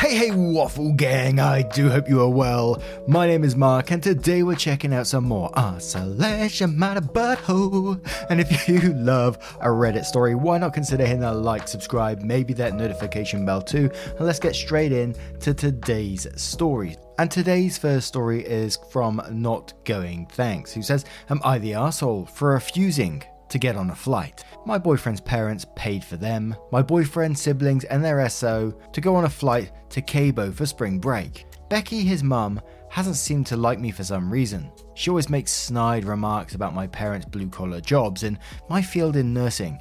[0.00, 2.82] Hey, hey, Waffle Gang, I do hope you are well.
[3.06, 8.00] My name is Mark, and today we're checking out some more Isolation Matter Butthole.
[8.30, 12.54] And if you love a Reddit story, why not consider hitting that like, subscribe, maybe
[12.54, 13.90] that notification bell too?
[14.16, 16.96] And let's get straight in to today's story.
[17.18, 22.24] And today's first story is from Not Going Thanks, who says, Am I the asshole
[22.24, 24.44] for refusing to get on a flight.
[24.64, 29.24] My boyfriend's parents paid for them, my boyfriend's siblings, and their SO to go on
[29.24, 31.46] a flight to Cabo for spring break.
[31.68, 34.70] Becky, his mum, hasn't seemed to like me for some reason.
[34.94, 39.32] She always makes snide remarks about my parents' blue collar jobs and my field in
[39.32, 39.80] nursing.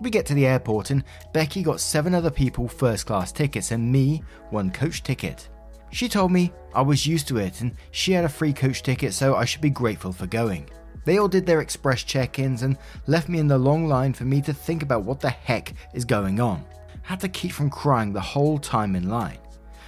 [0.00, 3.90] We get to the airport and Becky got seven other people first class tickets and
[3.90, 5.48] me one coach ticket.
[5.90, 9.14] She told me I was used to it and she had a free coach ticket,
[9.14, 10.68] so I should be grateful for going.
[11.08, 14.24] They all did their express check ins and left me in the long line for
[14.24, 16.66] me to think about what the heck is going on.
[17.02, 19.38] I had to keep from crying the whole time in line.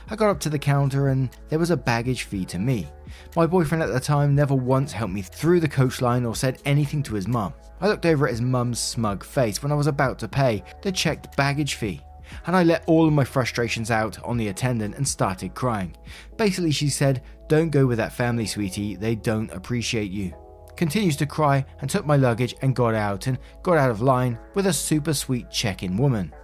[0.09, 2.89] I got up to the counter and there was a baggage fee to me.
[3.37, 6.63] My boyfriend at the time never once helped me through the coach line or said
[6.65, 7.53] anything to his mum.
[7.83, 10.91] I looked over at his mum's smug face when I was about to pay the
[10.91, 12.01] checked baggage fee
[12.47, 15.95] and I let all of my frustrations out on the attendant and started crying.
[16.39, 20.33] Basically, she said, Don't go with that family, sweetie, they don't appreciate you
[20.77, 24.39] continues to cry and took my luggage and got out and got out of line
[24.55, 26.35] with a super sweet check in woman.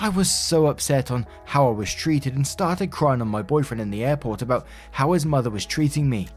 [0.00, 3.80] I was so upset on how I was treated and started crying on my boyfriend
[3.80, 6.28] in the airport about how his mother was treating me.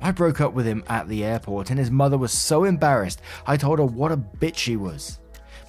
[0.00, 3.56] I broke up with him at the airport and his mother was so embarrassed I
[3.56, 5.20] told her what a bitch she was.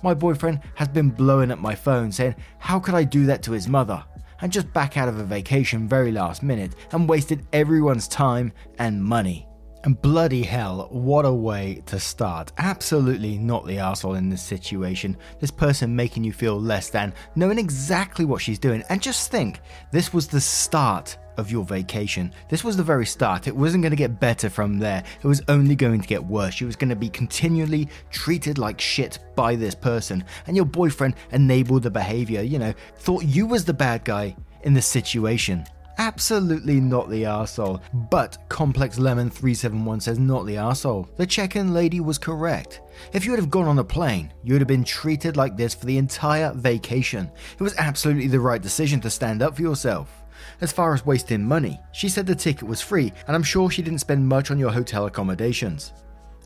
[0.03, 3.51] My boyfriend has been blowing up my phone saying, How could I do that to
[3.51, 4.03] his mother?
[4.41, 9.01] And just back out of a vacation very last minute and wasted everyone's time and
[9.03, 9.47] money.
[9.85, 12.53] And bloody hell, what a way to start.
[12.57, 15.17] Absolutely not the asshole in this situation.
[15.41, 18.81] This person making you feel less than, knowing exactly what she's doing.
[18.87, 19.59] And just think,
[19.91, 22.31] this was the start of your vacation.
[22.47, 23.47] This was the very start.
[23.47, 25.03] It wasn't going to get better from there.
[25.21, 26.61] It was only going to get worse.
[26.61, 30.23] You was going to be continually treated like shit by this person.
[30.47, 34.73] And your boyfriend enabled the behavior, you know, thought you was the bad guy in
[34.73, 35.65] the situation.
[35.97, 37.81] Absolutely not the arsehole.
[38.09, 41.07] But Complex Lemon 371 says not the arsehole.
[41.17, 42.81] The check in lady was correct.
[43.13, 45.73] If you would have gone on a plane, you would have been treated like this
[45.73, 47.29] for the entire vacation.
[47.53, 50.23] It was absolutely the right decision to stand up for yourself.
[50.61, 53.81] As far as wasting money, she said the ticket was free, and I'm sure she
[53.81, 55.93] didn't spend much on your hotel accommodations.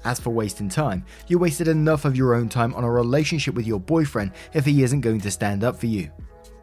[0.04, 3.66] As for wasting time, you wasted enough of your own time on a relationship with
[3.66, 6.12] your boyfriend if he isn't going to stand up for you.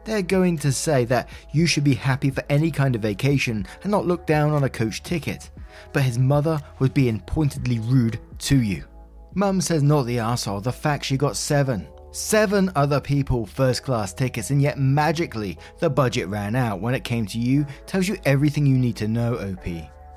[0.05, 3.91] They're going to say that you should be happy for any kind of vacation and
[3.91, 5.49] not look down on a coach ticket.
[5.93, 8.85] But his mother was being pointedly rude to you.
[9.33, 11.87] Mum says not the asshole, the fact she got seven.
[12.11, 17.03] Seven other people first class tickets, and yet magically the budget ran out when it
[17.03, 19.65] came to you tells you everything you need to know, OP.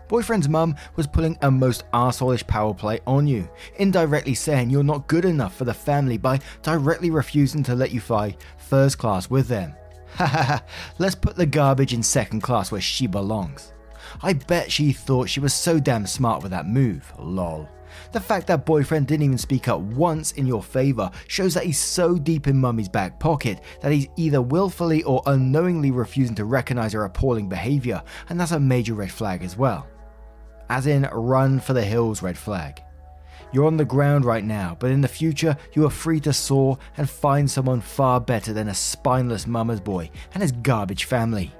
[0.08, 3.46] Boyfriend's mum was pulling a most arseholish power play on you,
[3.76, 8.00] indirectly saying you're not good enough for the family by directly refusing to let you
[8.00, 9.74] fly first class with them.
[10.14, 10.60] Haha,
[10.98, 13.74] let's put the garbage in second class where she belongs.
[14.22, 17.68] I bet she thought she was so damn smart with that move, lol.
[18.12, 21.78] The fact that boyfriend didn't even speak up once in your favour shows that he's
[21.78, 26.94] so deep in mummy's back pocket that he's either willfully or unknowingly refusing to recognise
[26.94, 29.86] her appalling behaviour, and that's a major red flag as well
[30.68, 32.82] as in run for the hills red flag.
[33.52, 36.78] You're on the ground right now, but in the future, you are free to soar
[36.98, 41.52] and find someone far better than a spineless mama's boy and his garbage family.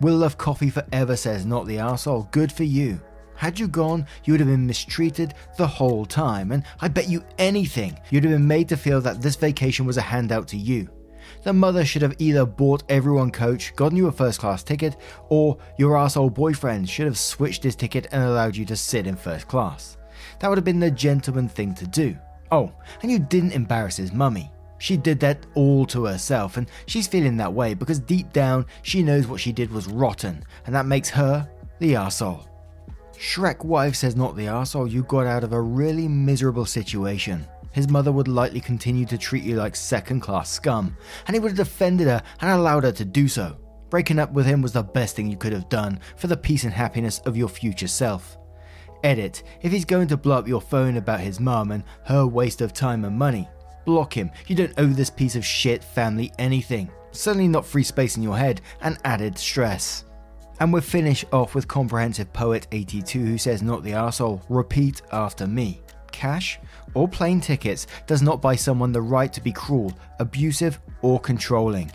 [0.00, 2.28] Will love coffee forever says not the asshole.
[2.30, 3.00] Good for you.
[3.34, 7.22] Had you gone, you would have been mistreated the whole time, and I bet you
[7.38, 10.88] anything you'd have been made to feel that this vacation was a handout to you.
[11.42, 14.96] The mother should have either bought everyone coach, gotten you a first class ticket,
[15.28, 19.16] or your asshole boyfriend should have switched his ticket and allowed you to sit in
[19.16, 19.96] first class.
[20.38, 22.16] That would have been the gentleman thing to do.
[22.50, 24.50] Oh, and you didn't embarrass his mummy.
[24.78, 29.02] She did that all to herself, and she's feeling that way because deep down she
[29.02, 32.46] knows what she did was rotten, and that makes her the arsehole.
[33.14, 37.46] Shrek wife says not the arsehole, you got out of a really miserable situation.
[37.76, 40.96] His mother would likely continue to treat you like second class scum,
[41.26, 43.54] and he would have defended her and allowed her to do so.
[43.90, 46.64] Breaking up with him was the best thing you could have done for the peace
[46.64, 48.38] and happiness of your future self.
[49.04, 52.62] Edit, if he's going to blow up your phone about his mum and her waste
[52.62, 53.46] of time and money,
[53.84, 54.30] block him.
[54.46, 56.90] You don't owe this piece of shit family anything.
[57.10, 60.06] Certainly not free space in your head and added stress.
[60.60, 65.46] And we finish off with Comprehensive Poet 82 who says, Not the arsehole, repeat after
[65.46, 65.82] me.
[66.16, 66.58] Cash
[66.94, 71.92] or plane tickets does not buy someone the right to be cruel, abusive, or controlling.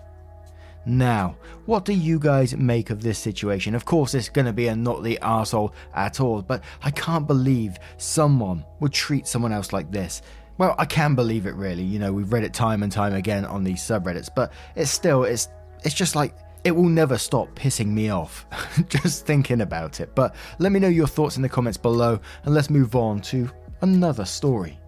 [0.85, 3.73] Now, what do you guys make of this situation?
[3.73, 7.25] Of course, it's going to be a not the arsehole at all, but I can't
[7.25, 10.21] believe someone would treat someone else like this.
[10.59, 11.83] Well, I can believe it really.
[11.83, 15.23] You know, we've read it time and time again on these subreddits, but it's still
[15.23, 15.49] it's
[15.83, 18.45] it's just like it will never stop pissing me off
[18.87, 20.13] just thinking about it.
[20.13, 23.49] But let me know your thoughts in the comments below and let's move on to
[23.81, 24.79] another story.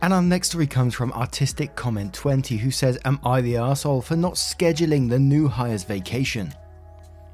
[0.00, 4.00] And our next story comes from Artistic Comment 20, who says, Am I the asshole
[4.00, 6.54] for not scheduling the new hire's vacation?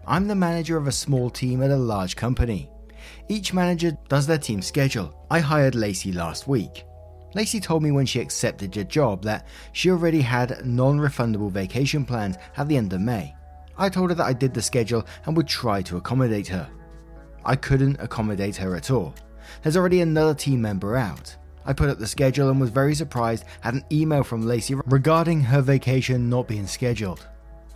[0.06, 2.70] I'm the manager of a small team at a large company.
[3.28, 5.14] Each manager does their team schedule.
[5.30, 6.84] I hired Lacey last week.
[7.34, 12.04] Lacey told me when she accepted the job that she already had non refundable vacation
[12.04, 13.34] plans at the end of May.
[13.76, 16.70] I told her that I did the schedule and would try to accommodate her.
[17.44, 19.14] I couldn't accommodate her at all.
[19.62, 21.36] There's already another team member out.
[21.66, 25.40] I put up the schedule and was very surprised at an email from Lacey regarding
[25.40, 27.26] her vacation not being scheduled.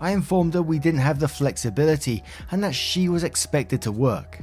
[0.00, 4.40] I informed her we didn't have the flexibility and that she was expected to work.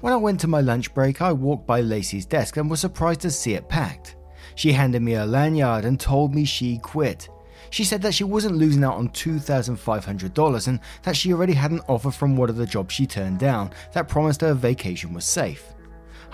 [0.00, 3.22] When I went to my lunch break, I walked by Lacey's desk and was surprised
[3.22, 4.16] to see it packed.
[4.54, 7.28] She handed me a lanyard and told me she quit.
[7.70, 11.80] She said that she wasn't losing out on $2,500 and that she already had an
[11.88, 15.74] offer from one of the jobs she turned down that promised her vacation was safe.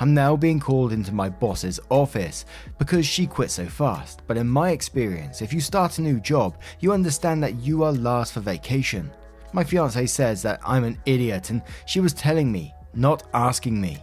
[0.02, 2.44] I'm now being called into my boss's office
[2.76, 4.22] because she quit so fast.
[4.26, 7.92] But in my experience, if you start a new job, you understand that you are
[7.92, 9.12] last for vacation.
[9.52, 14.02] My fiance says that I'm an idiot and she was telling me, not asking me.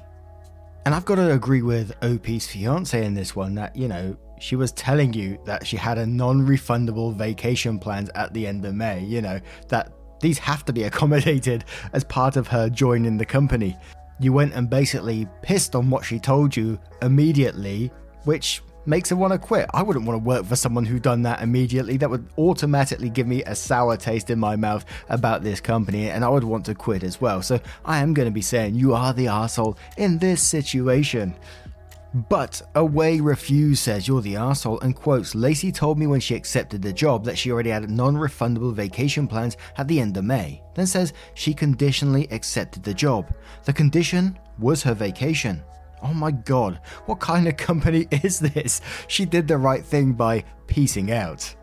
[0.86, 4.56] And I've got to agree with OP's fiance in this one that, you know, she
[4.56, 8.74] was telling you that she had a non refundable vacation plans at the end of
[8.74, 9.92] May, you know, that
[10.22, 13.75] these have to be accommodated as part of her joining the company
[14.19, 17.92] you went and basically pissed on what she told you immediately,
[18.25, 19.69] which makes her want to quit.
[19.74, 21.98] I wouldn't want to work for someone who done that immediately.
[21.98, 26.25] That would automatically give me a sour taste in my mouth about this company, and
[26.25, 27.42] I would want to quit as well.
[27.42, 31.36] So I am going to be saying you are the asshole in this situation.
[32.14, 36.82] But Away Refuse says you're the asshole and quotes Lacey told me when she accepted
[36.82, 40.64] the job that she already had non refundable vacation plans at the end of May.
[40.74, 43.32] Then says she conditionally accepted the job.
[43.66, 45.64] The condition was her vacation.
[46.02, 48.82] Oh my god, what kind of company is this?
[49.08, 51.54] She did the right thing by piecing out.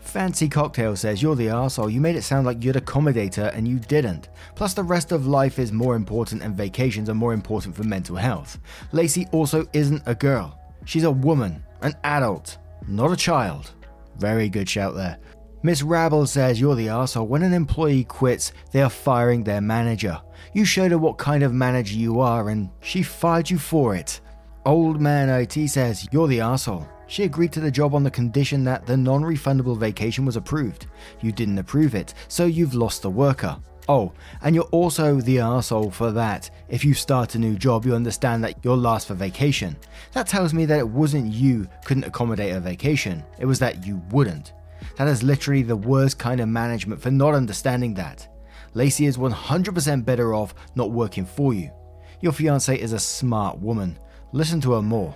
[0.00, 1.92] Fancy Cocktail says, You're the arsehole.
[1.92, 4.28] You made it sound like you'd accommodate her and you didn't.
[4.54, 8.16] Plus, the rest of life is more important and vacations are more important for mental
[8.16, 8.58] health.
[8.92, 10.58] Lacey also isn't a girl.
[10.84, 12.58] She's a woman, an adult,
[12.88, 13.72] not a child.
[14.18, 15.18] Very good shout there.
[15.62, 17.28] Miss Rabble says, You're the arsehole.
[17.28, 20.20] When an employee quits, they are firing their manager.
[20.54, 24.20] You showed her what kind of manager you are and she fired you for it.
[24.64, 26.88] Old Man IT says, You're the arsehole.
[27.10, 30.86] She agreed to the job on the condition that the non refundable vacation was approved.
[31.20, 33.58] You didn't approve it, so you've lost the worker.
[33.88, 34.12] Oh,
[34.42, 36.48] and you're also the asshole for that.
[36.68, 39.76] If you start a new job, you understand that you're last for vacation.
[40.12, 44.00] That tells me that it wasn't you couldn't accommodate a vacation, it was that you
[44.12, 44.52] wouldn't.
[44.96, 48.28] That is literally the worst kind of management for not understanding that.
[48.74, 51.72] Lacey is 100% better off not working for you.
[52.20, 53.98] Your fiance is a smart woman.
[54.30, 55.12] Listen to her more.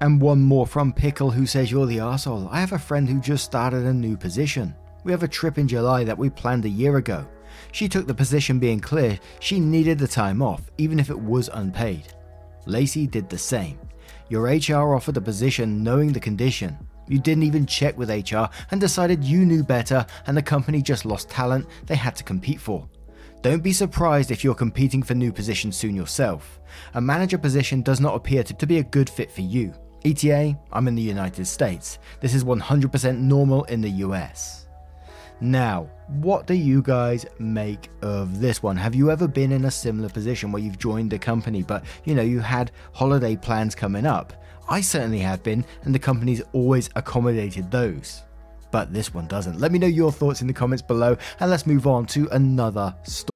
[0.00, 2.48] And one more from Pickle who says you're the asshole.
[2.50, 4.74] I have a friend who just started a new position.
[5.04, 7.26] We have a trip in July that we planned a year ago.
[7.72, 11.48] She took the position being clear she needed the time off, even if it was
[11.54, 12.12] unpaid.
[12.66, 13.78] Lacey did the same.
[14.28, 16.76] Your HR offered the position knowing the condition.
[17.08, 21.06] You didn't even check with HR and decided you knew better and the company just
[21.06, 22.88] lost talent they had to compete for.
[23.42, 26.58] Don't be surprised if you're competing for new positions soon yourself.
[26.94, 29.72] A manager position does not appear to, to be a good fit for you.
[30.06, 31.98] ETA, I'm in the United States.
[32.20, 34.68] This is 100% normal in the US.
[35.40, 38.76] Now, what do you guys make of this one?
[38.76, 42.14] Have you ever been in a similar position where you've joined a company, but you
[42.14, 44.32] know, you had holiday plans coming up?
[44.68, 48.22] I certainly have been, and the company's always accommodated those.
[48.70, 49.60] But this one doesn't.
[49.60, 52.94] Let me know your thoughts in the comments below, and let's move on to another
[53.02, 53.35] story.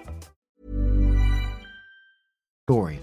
[2.71, 3.01] story.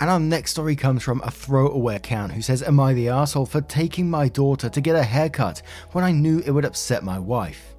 [0.00, 3.46] And our next story comes from a throwaway account who says, Am I the asshole
[3.46, 7.16] for taking my daughter to get a haircut when I knew it would upset my
[7.16, 7.76] wife?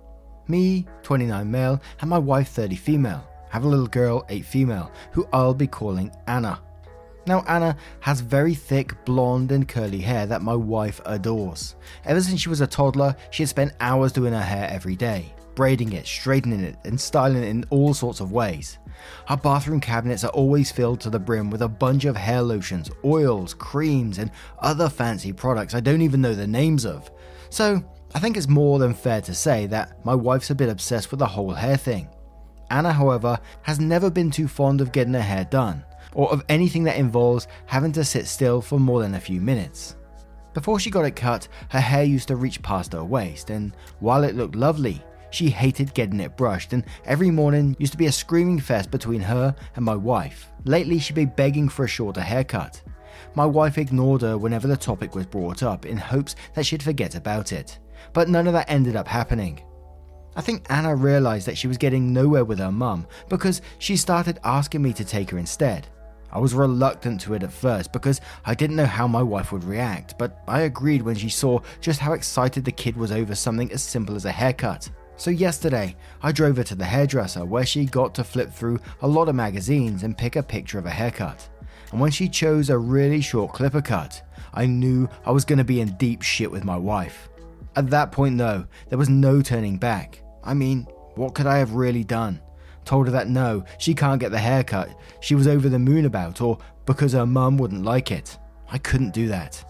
[0.48, 5.28] Me, 29 male, and my wife, 30 female, have a little girl, 8 female, who
[5.34, 6.62] I'll be calling Anna.
[7.28, 11.76] Now, Anna has very thick, blonde, and curly hair that my wife adores.
[12.06, 15.34] Ever since she was a toddler, she had spent hours doing her hair every day,
[15.56, 18.78] braiding it, straightening it, and styling it in all sorts of ways.
[19.30, 22.90] Our bathroom cabinets are always filled to the brim with a bunch of hair lotions,
[23.04, 27.10] oils, creams, and other fancy products I don't even know the names of.
[27.50, 31.12] So, I think it's more than fair to say that my wife's a bit obsessed
[31.12, 32.10] with the whole hair thing.
[32.70, 36.84] Anna, however, has never been too fond of getting her hair done, or of anything
[36.84, 39.96] that involves having to sit still for more than a few minutes.
[40.54, 44.24] Before she got it cut, her hair used to reach past her waist, and while
[44.24, 48.12] it looked lovely, she hated getting it brushed, and every morning used to be a
[48.12, 50.52] screaming fest between her and my wife.
[50.66, 52.82] Lately, she'd be begging for a shorter haircut.
[53.34, 57.16] My wife ignored her whenever the topic was brought up in hopes that she'd forget
[57.16, 57.80] about it,
[58.14, 59.64] but none of that ended up happening.
[60.36, 64.40] I think Anna realized that she was getting nowhere with her mum because she started
[64.44, 65.88] asking me to take her instead.
[66.32, 69.66] I was reluctant to it at first because I didn't know how my wife would
[69.66, 73.72] react, but I agreed when she saw just how excited the kid was over something
[73.74, 74.90] as simple as a haircut.
[75.22, 79.08] So, yesterday, I drove her to the hairdresser where she got to flip through a
[79.08, 81.48] lot of magazines and pick a picture of a haircut.
[81.92, 85.64] And when she chose a really short clipper cut, I knew I was going to
[85.64, 87.30] be in deep shit with my wife.
[87.76, 90.24] At that point, though, there was no turning back.
[90.44, 92.42] I mean, what could I have really done?
[92.84, 96.42] Told her that no, she can't get the haircut she was over the moon about,
[96.42, 98.40] or because her mum wouldn't like it.
[98.72, 99.64] I couldn't do that.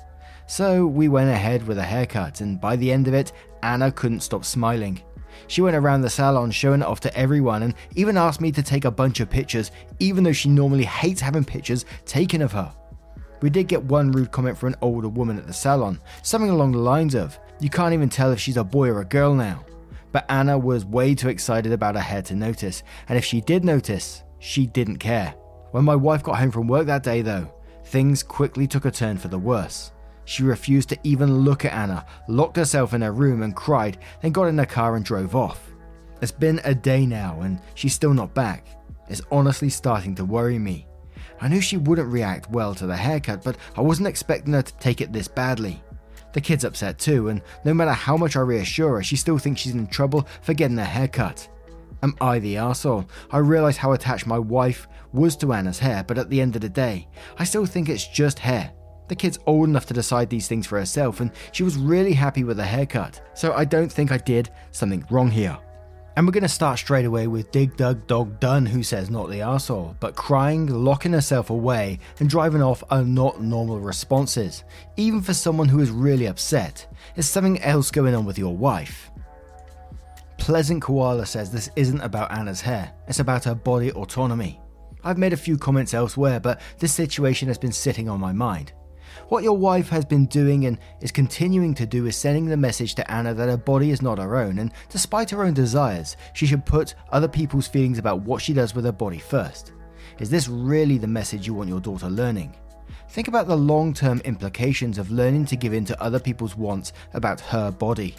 [0.48, 4.22] So we went ahead with a haircut, and by the end of it, Anna couldn't
[4.22, 5.01] stop smiling.
[5.48, 8.64] She went around the salon showing it off to everyone and even asked me to
[8.64, 12.74] take a bunch of pictures, even though she normally hates having pictures taken of her.
[13.42, 16.74] We did get one rude comment from an older woman at the salon, something along
[16.74, 19.66] the lines of, You can't even tell if she's a boy or a girl now.
[20.12, 23.64] But Anna was way too excited about her hair to notice, and if she did
[23.64, 25.34] notice, she didn't care.
[25.72, 27.52] When my wife got home from work that day, though,
[27.86, 29.92] things quickly took a turn for the worse.
[30.25, 34.32] She refused to even look at Anna, locked herself in her room and cried, then
[34.32, 35.72] got in her car and drove off.
[36.22, 38.68] It's been a day now and she's still not back.
[39.10, 40.88] It's honestly starting to worry me.
[41.42, 44.78] I knew she wouldn't react well to the haircut, but I wasn't expecting her to
[44.78, 45.84] take it this badly.
[46.34, 49.62] The kid's upset too, and no matter how much I reassure her, she still thinks
[49.62, 51.50] she's in trouble for getting her haircut.
[52.04, 53.10] Am I the asshole?
[53.32, 56.62] I realise how attached my wife was to Anna's hair, but at the end of
[56.62, 58.72] the day, I still think it's just hair.
[59.12, 62.46] The kid's old enough to decide these things for herself, and she was really happy
[62.46, 65.60] with the haircut, so I don't think I did something wrong here.
[66.15, 69.30] And we're going to start straight away with Dig Dug Dog Done, who says not
[69.30, 74.63] the arsehole, but crying, locking herself away, and driving off are not normal responses.
[74.96, 79.12] Even for someone who is really upset, there's something else going on with your wife.
[80.38, 84.62] Pleasant Koala says this isn't about Anna's hair, it's about her body autonomy.
[85.03, 88.72] I've made a few comments elsewhere, but this situation has been sitting on my mind.
[89.30, 92.96] What your wife has been doing and is continuing to do is sending the message
[92.96, 96.46] to Anna that her body is not her own, and despite her own desires, she
[96.46, 99.74] should put other people's feelings about what she does with her body first.
[100.20, 102.56] Is this really the message you want your daughter learning?
[103.10, 106.94] Think about the long term implications of learning to give in to other people's wants
[107.13, 108.15] about her body.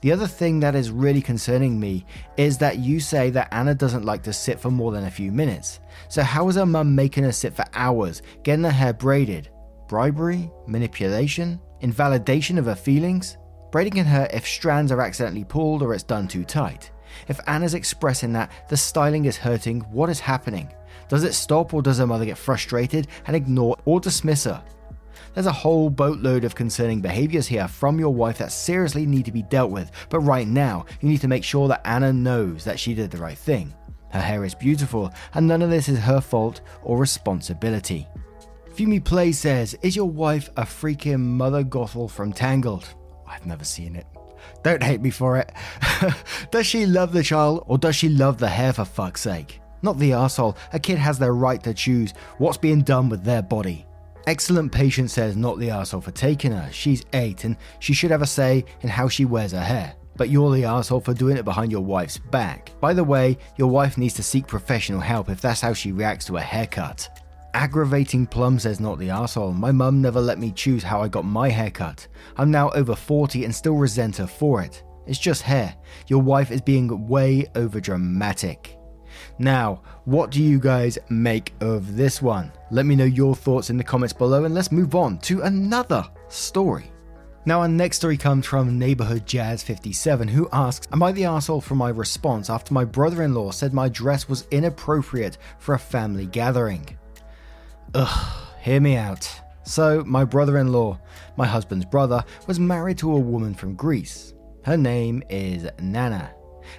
[0.00, 4.04] The other thing that is really concerning me is that you say that Anna doesn't
[4.04, 5.80] like to sit for more than a few minutes.
[6.08, 9.50] So, how is her mum making her sit for hours, getting her hair braided?
[9.90, 10.52] Bribery?
[10.68, 11.60] Manipulation?
[11.80, 13.38] Invalidation of her feelings?
[13.72, 16.92] Braiding in her if strands are accidentally pulled or it's done too tight?
[17.26, 20.72] If Anna's expressing that the styling is hurting, what is happening?
[21.08, 24.62] Does it stop or does her mother get frustrated and ignore or dismiss her?
[25.34, 29.32] There's a whole boatload of concerning behaviors here from your wife that seriously need to
[29.32, 32.78] be dealt with, but right now, you need to make sure that Anna knows that
[32.78, 33.74] she did the right thing.
[34.12, 38.06] Her hair is beautiful, and none of this is her fault or responsibility.
[38.74, 42.86] Fumi Play says, Is your wife a freaking Mother Gothel from Tangled?
[43.26, 44.06] I've never seen it.
[44.62, 45.52] Don't hate me for it.
[46.50, 49.60] does she love the child or does she love the hair for fuck's sake?
[49.82, 50.56] Not the asshole.
[50.72, 53.86] A kid has their right to choose what's being done with their body.
[54.26, 56.68] Excellent patient says not the asshole for taking her.
[56.70, 59.94] She's eight and she should have a say in how she wears her hair.
[60.16, 62.72] But you're the asshole for doing it behind your wife's back.
[62.80, 66.26] By the way, your wife needs to seek professional help if that's how she reacts
[66.26, 67.08] to a haircut.
[67.54, 69.52] Aggravating Plum says not the asshole.
[69.52, 72.06] My mum never let me choose how I got my haircut.
[72.36, 74.84] I'm now over 40 and still resent her for it.
[75.06, 75.74] It's just hair.
[76.06, 78.78] Your wife is being way over dramatic.
[79.38, 82.52] Now, what do you guys make of this one?
[82.70, 86.06] Let me know your thoughts in the comments below and let's move on to another
[86.28, 86.92] story.
[87.46, 91.62] Now, our next story comes from Neighborhood Jazz 57, who asks Am I the asshole
[91.62, 95.78] for my response after my brother in law said my dress was inappropriate for a
[95.78, 96.86] family gathering?
[97.94, 99.28] Ugh, hear me out.
[99.64, 101.00] So, my brother in law,
[101.36, 104.32] my husband's brother, was married to a woman from Greece.
[104.64, 106.32] Her name is Nana.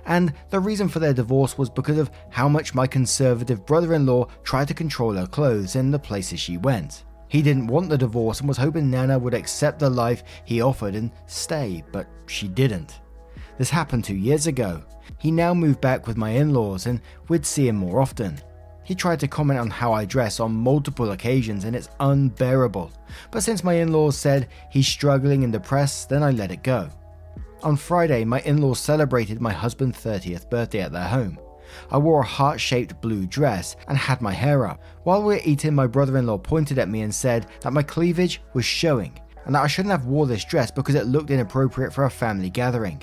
[0.05, 4.05] And the reason for their divorce was because of how much my conservative brother in
[4.05, 7.03] law tried to control her clothes and the places she went.
[7.27, 10.95] He didn't want the divorce and was hoping Nana would accept the life he offered
[10.95, 13.01] and stay, but she didn't.
[13.57, 14.81] This happened two years ago.
[15.17, 18.39] He now moved back with my in laws and we'd see him more often.
[18.91, 22.91] He tried to comment on how I dress on multiple occasions and it's unbearable.
[23.31, 26.89] But since my in laws said he's struggling and depressed, then I let it go.
[27.63, 31.39] On Friday, my in laws celebrated my husband's 30th birthday at their home.
[31.89, 34.81] I wore a heart shaped blue dress and had my hair up.
[35.03, 37.83] While we were eating, my brother in law pointed at me and said that my
[37.83, 41.93] cleavage was showing and that I shouldn't have wore this dress because it looked inappropriate
[41.93, 43.01] for a family gathering.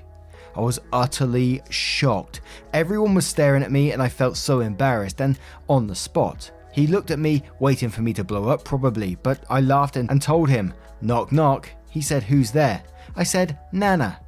[0.58, 2.40] I was utterly shocked.
[2.72, 6.50] Everyone was staring at me and I felt so embarrassed and on the spot.
[6.72, 10.20] He looked at me, waiting for me to blow up probably, but I laughed and,
[10.20, 11.70] told him, Knock, knock.
[11.90, 12.82] He said, Who's there?
[13.14, 14.18] I said, Nana.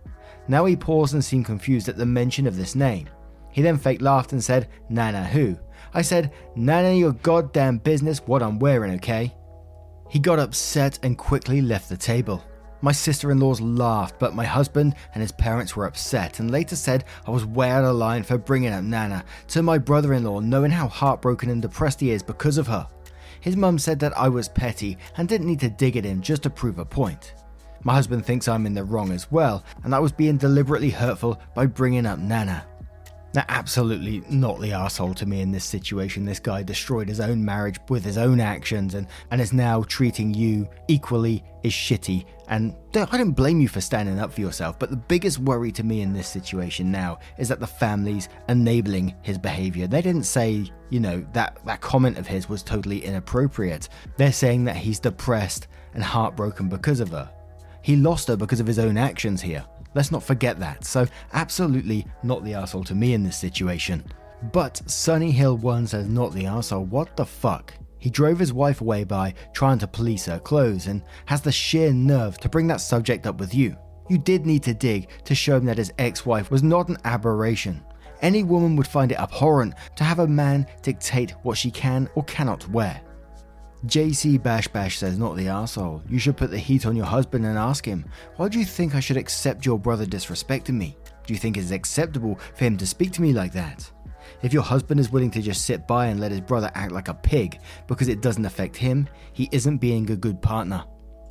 [0.47, 3.09] Now he paused and seemed confused at the mention of this name.
[3.51, 5.59] He then fake laughed and said, Nana who?
[5.95, 9.35] I said, Nana your goddamn business what I'm wearing, okay?
[10.09, 12.45] He got upset and quickly left the table.
[12.83, 16.77] My sister in laws laughed, but my husband and his parents were upset and later
[16.77, 20.25] said I was way out of line for bringing up Nana to my brother in
[20.25, 22.89] law, knowing how heartbroken and depressed he is because of her.
[23.41, 26.43] His mum said that I was petty and didn't need to dig at him just
[26.45, 27.35] to prove a point.
[27.83, 31.41] My husband thinks I'm in the wrong as well, and I was being deliberately hurtful
[31.55, 32.67] by bringing up Nana.
[33.33, 36.25] Now, absolutely not the asshole to me in this situation.
[36.25, 40.35] This guy destroyed his own marriage with his own actions and, and is now treating
[40.35, 42.25] you equally as shitty.
[42.49, 45.85] And I don't blame you for standing up for yourself, but the biggest worry to
[45.85, 49.87] me in this situation now is that the family's enabling his behavior.
[49.87, 53.89] They didn't say, you know, that, that comment of his was totally inappropriate.
[54.17, 57.31] They're saying that he's depressed and heartbroken because of her.
[57.83, 59.65] He lost her because of his own actions here.
[59.95, 60.85] Let's not forget that.
[60.85, 64.05] So, absolutely not the asshole to me in this situation.
[64.53, 66.85] But Sunny Hill 1 says not the asshole.
[66.85, 67.75] What the fuck?
[67.99, 71.93] He drove his wife away by trying to police her clothes and has the sheer
[71.93, 73.77] nerve to bring that subject up with you.
[74.09, 76.97] You did need to dig to show him that his ex wife was not an
[77.05, 77.83] aberration.
[78.23, 82.25] Any woman would find it abhorrent to have a man dictate what she can or
[82.25, 83.01] cannot wear.
[83.87, 86.03] JC Bash Bash says, not the asshole.
[86.09, 88.05] You should put the heat on your husband and ask him,
[88.37, 90.97] why do you think I should accept your brother disrespecting me?
[91.27, 93.91] Do you think it's acceptable for him to speak to me like that?
[94.43, 97.09] If your husband is willing to just sit by and let his brother act like
[97.09, 100.85] a pig because it doesn't affect him, he isn't being a good partner.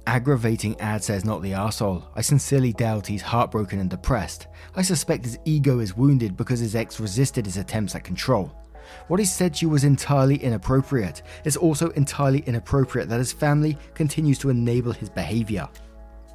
[0.07, 2.03] Aggravating ad says not the asshole.
[2.15, 4.47] I sincerely doubt he's heartbroken and depressed.
[4.75, 8.55] I suspect his ego is wounded because his ex resisted his attempts at control.
[9.07, 11.21] What he said to you was entirely inappropriate.
[11.45, 15.67] It's also entirely inappropriate that his family continues to enable his behavior.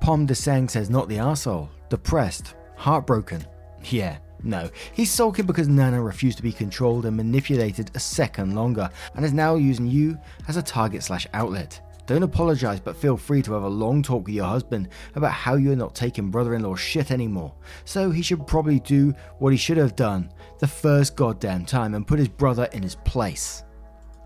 [0.00, 3.44] Pom Desang says not the asshole, depressed, heartbroken.
[3.84, 4.70] Yeah, no.
[4.92, 9.32] He's sulking because Nana refused to be controlled and manipulated a second longer and is
[9.32, 11.80] now using you as a target slash outlet.
[12.06, 15.54] Don't apologize, but feel free to have a long talk with your husband about how
[15.54, 17.54] you're not taking brother in law shit anymore.
[17.86, 20.30] So he should probably do what he should have done
[20.64, 23.64] the first goddamn time and put his brother in his place.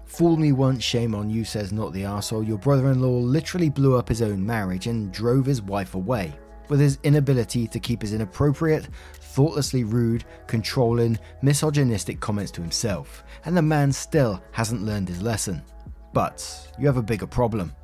[0.05, 2.46] Fool me once, shame on you, says not the arsehole.
[2.46, 6.33] Your brother in law literally blew up his own marriage and drove his wife away.
[6.68, 13.57] with his inability to keep his inappropriate, thoughtlessly rude, controlling, misogynistic comments to himself, and
[13.57, 15.62] the man still hasn't learned his lesson.
[16.12, 17.74] But you have a bigger problem.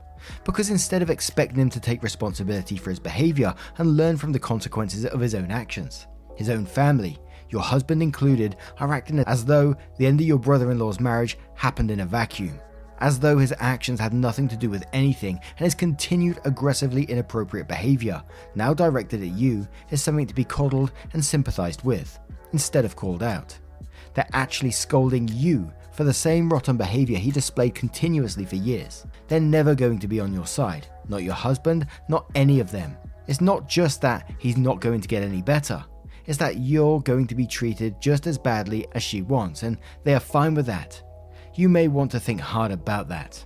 [0.45, 4.39] Because instead of expecting him to take responsibility for his behaviour and learn from the
[4.39, 7.19] consequences of his own actions, his own family,
[7.55, 11.39] your husband included, are acting as though the end of your brother in law's marriage
[11.55, 12.61] happened in a vacuum,
[12.99, 17.69] as though his actions had nothing to do with anything, and his continued aggressively inappropriate
[17.69, 18.21] behaviour,
[18.57, 22.19] now directed at you, is something to be coddled and sympathised with,
[22.53, 23.57] instead of called out.
[24.15, 29.07] They're actually scolding you for the same rotten behaviour he displayed continuously for years.
[29.29, 30.89] They're never going to be on your side.
[31.09, 32.97] Not your husband, not any of them.
[33.29, 35.85] It's not just that he's not going to get any better,
[36.27, 40.15] it's that you're going to be treated just as badly as she wants, and they
[40.15, 41.03] are fine with that.
[41.55, 43.45] You may want to think hard about that.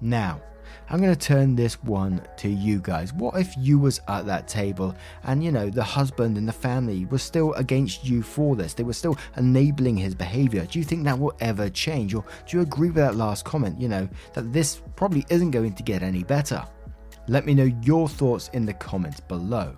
[0.00, 0.40] Now,
[0.88, 3.12] I'm going to turn this one to you guys.
[3.12, 7.06] What if you was at that table and you know the husband and the family
[7.06, 8.72] was still against you for this?
[8.72, 10.64] They were still enabling his behavior.
[10.64, 13.80] Do you think that will ever change or do you agree with that last comment,
[13.80, 16.64] you know, that this probably isn't going to get any better?
[17.26, 19.76] Let me know your thoughts in the comments below.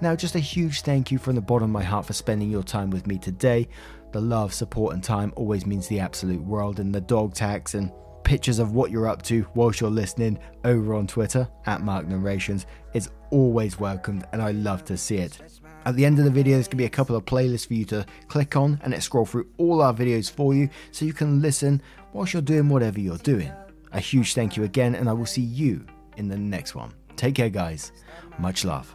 [0.00, 2.62] Now, just a huge thank you from the bottom of my heart for spending your
[2.62, 3.68] time with me today.
[4.12, 7.90] The love, support, and time always means the absolute world, and the dog tax and
[8.24, 12.66] pictures of what you're up to whilst you're listening over on Twitter at Mark Narrations
[12.94, 15.38] is always welcomed, and I love to see it.
[15.84, 17.74] At the end of the video, there's going to be a couple of playlists for
[17.74, 21.12] you to click on, and it scroll through all our videos for you so you
[21.12, 21.82] can listen
[22.12, 23.52] whilst you're doing whatever you're doing.
[23.92, 25.84] A huge thank you again, and I will see you
[26.16, 26.92] in the next one.
[27.16, 27.92] Take care, guys.
[28.38, 28.94] Much love.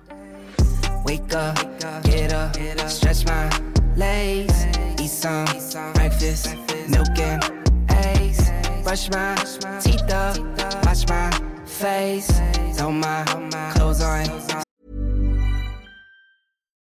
[1.07, 1.55] Wake up,
[2.03, 2.53] get up,
[2.89, 3.49] stretch my
[3.95, 4.65] legs,
[4.99, 5.45] eat some
[5.93, 6.53] breakfast,
[6.89, 7.41] milk and
[7.89, 8.51] eggs,
[8.83, 9.33] brush my
[9.81, 10.37] teeth up,
[10.85, 11.31] wash my
[11.65, 12.29] face,
[12.75, 13.23] throw my
[13.73, 14.66] clothes on.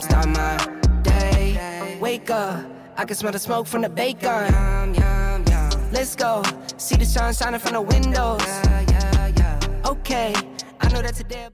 [0.00, 0.56] Start my
[1.02, 2.64] day, wake up,
[2.96, 4.52] I can smell the smoke from the bacon.
[5.92, 6.42] Let's go,
[6.76, 8.42] see the sun shining from the windows.
[9.86, 10.34] Okay,
[10.80, 11.48] I know that today.